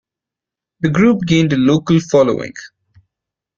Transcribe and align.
The 0.79 0.89
group 0.89 1.19
gained 1.27 1.53
a 1.53 1.57
local 1.57 1.99
following. 1.99 2.53